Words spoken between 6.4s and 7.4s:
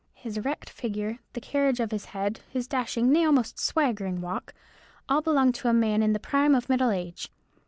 of middle age.